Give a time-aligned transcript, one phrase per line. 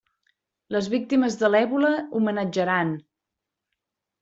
[0.75, 2.97] Les víctimes de l'èbola, homenatjaran!